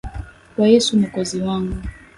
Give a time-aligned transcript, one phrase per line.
[0.55, 1.75] Kwa Yesu, Mwokozi wangu.